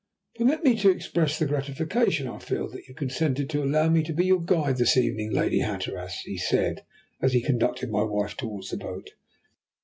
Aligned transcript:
"Permit 0.33 0.63
me 0.63 0.75
to 0.79 0.89
express 0.89 1.37
the 1.37 1.45
gratification 1.45 2.27
I 2.27 2.39
feel 2.39 2.67
that 2.69 2.79
you 2.87 2.95
have 2.95 2.95
consented 2.95 3.51
to 3.51 3.61
allow 3.63 3.87
me 3.87 4.01
to 4.05 4.13
be 4.13 4.25
your 4.25 4.41
guide 4.41 4.77
this 4.77 4.97
evening, 4.97 5.31
Lady 5.31 5.59
Hatteras," 5.59 6.15
he 6.25 6.39
said 6.39 6.83
as 7.21 7.33
he 7.33 7.43
conducted 7.43 7.91
my 7.91 8.01
wife 8.01 8.35
towards 8.35 8.71
the 8.71 8.77
boat. 8.77 9.11